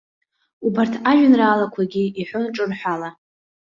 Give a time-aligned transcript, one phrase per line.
[0.65, 3.09] Убарҭ ажәеинраалақәагьы иҳәон ҿырҳәала.